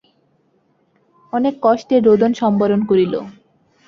[1.33, 3.13] অনেক কষ্টে রােদন সম্বরণ করিল।